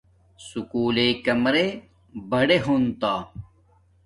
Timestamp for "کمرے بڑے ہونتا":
1.25-3.13